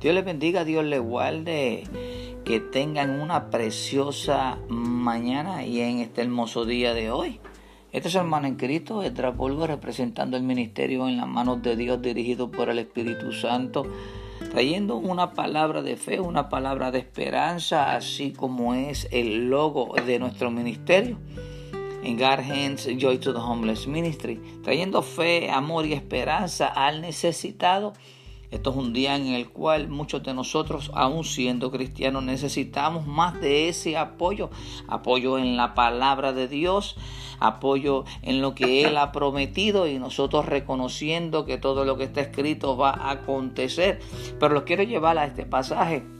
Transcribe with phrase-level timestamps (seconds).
[0.00, 1.84] Dios les bendiga, Dios les guarde.
[2.44, 7.38] Que tengan una preciosa mañana y en este hermoso día de hoy.
[7.92, 12.50] Este es hermano en Cristo, Estrapolvo, representando el ministerio en las manos de Dios, dirigido
[12.50, 13.84] por el Espíritu Santo,
[14.50, 20.18] trayendo una palabra de fe, una palabra de esperanza, así como es el logo de
[20.18, 21.18] nuestro ministerio.
[22.02, 27.92] En God Hands Joy to the Homeless Ministry, trayendo fe, amor y esperanza al necesitado
[28.50, 33.40] esto es un día en el cual muchos de nosotros, aún siendo cristianos, necesitamos más
[33.40, 34.50] de ese apoyo.
[34.88, 36.96] Apoyo en la palabra de Dios,
[37.38, 42.22] apoyo en lo que Él ha prometido y nosotros reconociendo que todo lo que está
[42.22, 44.00] escrito va a acontecer.
[44.40, 46.19] Pero los quiero llevar a este pasaje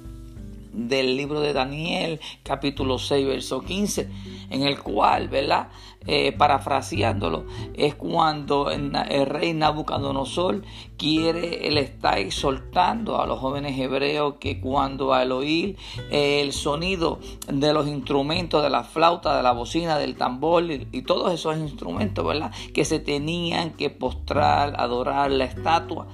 [0.73, 4.09] del libro de Daniel, capítulo 6, verso 15,
[4.51, 5.69] en el cual, ¿verdad?
[6.07, 8.91] Eh, parafraseándolo, es cuando el,
[9.27, 10.63] rey Nabucodonosor
[10.97, 15.77] quiere, él está exhortando a los jóvenes hebreos que cuando al oír
[16.11, 17.19] el sonido
[17.53, 21.59] de los instrumentos, de la flauta, de la bocina, del tambor y, y todos esos
[21.59, 22.51] instrumentos, ¿verdad?
[22.73, 26.07] Que se tenían que postrar, adorar la estatua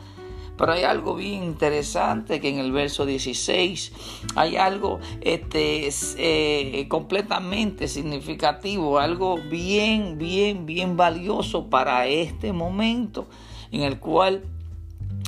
[0.57, 3.93] pero hay algo bien interesante que en el verso 16
[4.35, 13.27] hay algo este, eh, completamente significativo, algo bien, bien, bien valioso para este momento
[13.73, 14.45] en el cual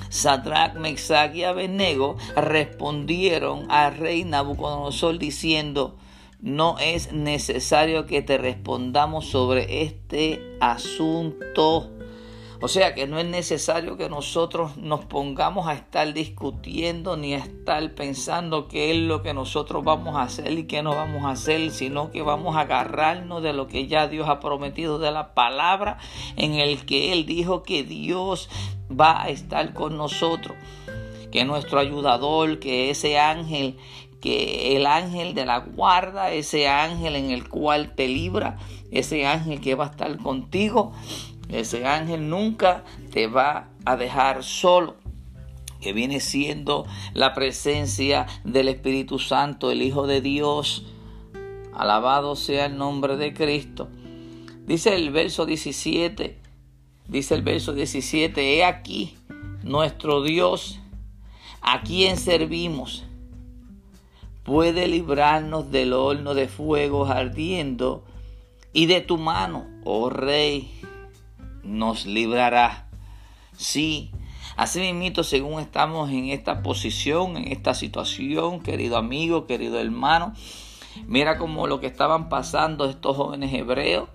[0.08, 5.96] Sadrach, Mesach y Abednego respondieron al rey Nabucodonosor diciendo,
[6.40, 11.90] no es necesario que te respondamos sobre este asunto.
[12.60, 17.38] O sea que no es necesario que nosotros nos pongamos a estar discutiendo ni a
[17.38, 21.30] estar pensando qué es lo que nosotros vamos a hacer y qué no vamos a
[21.30, 25.34] hacer, sino que vamos a agarrarnos de lo que ya Dios ha prometido de la
[25.34, 25.98] palabra
[26.34, 28.50] en el que Él dijo que Dios
[28.90, 30.56] va a estar con nosotros,
[31.30, 33.76] que nuestro ayudador, que ese ángel
[34.20, 38.58] que el ángel de la guarda, ese ángel en el cual te libra,
[38.90, 40.92] ese ángel que va a estar contigo,
[41.48, 44.96] ese ángel nunca te va a dejar solo
[45.80, 50.84] que viene siendo la presencia del Espíritu Santo, el Hijo de Dios.
[51.74, 53.88] Alabado sea el nombre de Cristo.
[54.66, 56.38] Dice el verso 17,
[57.06, 59.16] dice el verso 17, he aquí
[59.62, 60.80] nuestro Dios,
[61.62, 63.04] a quien servimos,
[64.42, 68.04] puede librarnos del horno de fuego ardiendo
[68.72, 70.70] y de tu mano, oh Rey
[71.68, 72.88] nos librará.
[73.56, 74.10] Sí,
[74.56, 80.34] así mismo, según estamos en esta posición, en esta situación, querido amigo, querido hermano,
[81.06, 84.08] mira como lo que estaban pasando estos jóvenes hebreos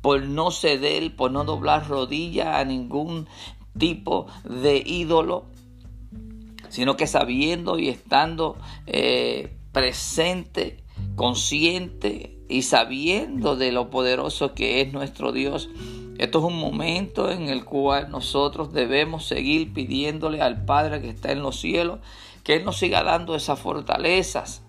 [0.00, 3.28] por no ceder, por no doblar rodillas a ningún
[3.78, 5.44] tipo de ídolo,
[6.68, 10.82] sino que sabiendo y estando eh, presente,
[11.16, 15.68] consciente y sabiendo de lo poderoso que es nuestro Dios,
[16.18, 21.32] esto es un momento en el cual nosotros debemos seguir pidiéndole al Padre que está
[21.32, 22.00] en los cielos
[22.44, 24.62] que Él nos siga dando esas fortalezas,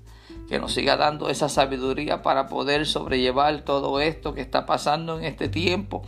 [0.47, 5.25] que nos siga dando esa sabiduría para poder sobrellevar todo esto que está pasando en
[5.25, 6.03] este tiempo.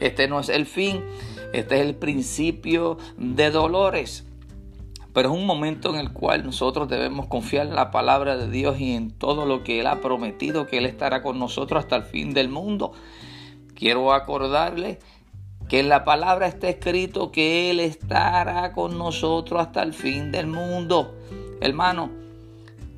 [0.00, 1.02] Este no es el fin,
[1.52, 4.24] este es el principio de dolores.
[5.12, 8.78] Pero es un momento en el cual nosotros debemos confiar en la palabra de Dios
[8.78, 12.02] y en todo lo que Él ha prometido, que Él estará con nosotros hasta el
[12.02, 12.92] fin del mundo.
[13.76, 14.98] Quiero acordarle
[15.68, 20.46] que en la palabra está escrito que Él estará con nosotros hasta el fin del
[20.46, 21.14] mundo.
[21.60, 22.10] Hermano,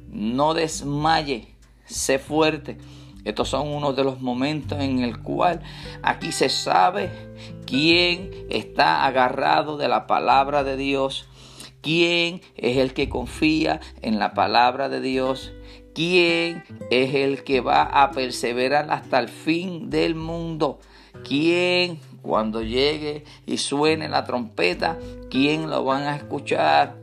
[0.08, 1.48] no desmaye,
[1.84, 2.78] sé fuerte.
[3.24, 5.62] Estos son uno de los momentos en el cual
[6.02, 7.10] aquí se sabe
[7.66, 11.28] quién está agarrado de la palabra de Dios,
[11.82, 15.52] quién es el que confía en la palabra de Dios
[15.98, 20.78] ¿Quién es el que va a perseverar hasta el fin del mundo?
[21.25, 24.96] ¿Quién cuando llegue y suene la trompeta,
[25.28, 26.96] quién lo van a escuchar?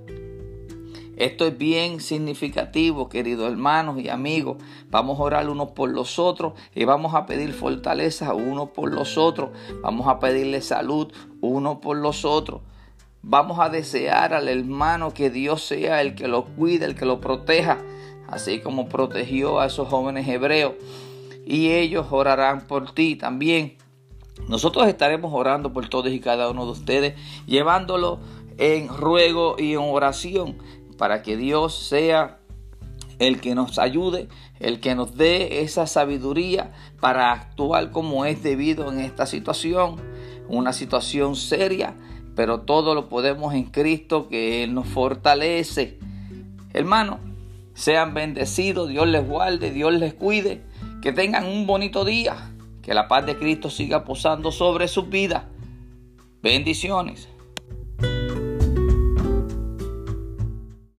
[1.17, 4.63] Esto es bien significativo, queridos hermanos y amigos.
[4.89, 9.17] Vamos a orar unos por los otros y vamos a pedir fortaleza unos por los
[9.17, 9.49] otros.
[9.81, 11.11] Vamos a pedirle salud
[11.41, 12.61] uno por los otros.
[13.21, 17.19] Vamos a desear al hermano que Dios sea el que lo cuide, el que lo
[17.19, 17.79] proteja
[18.27, 20.73] así como protegió a esos jóvenes hebreos.
[21.45, 23.77] Y ellos orarán por ti también.
[24.47, 28.19] Nosotros estaremos orando por todos y cada uno de ustedes, llevándolo
[28.57, 30.57] en ruego y en oración
[30.97, 32.39] para que Dios sea
[33.19, 34.27] el que nos ayude,
[34.59, 39.97] el que nos dé esa sabiduría para actuar como es debido en esta situación,
[40.47, 41.95] una situación seria,
[42.35, 45.97] pero todo lo podemos en Cristo que Él nos fortalece.
[46.73, 47.19] Hermano,
[47.75, 50.63] sean bendecidos, Dios les guarde, Dios les cuide,
[51.03, 52.51] que tengan un bonito día,
[52.81, 55.43] que la paz de Cristo siga posando sobre sus vidas.
[56.41, 57.29] Bendiciones.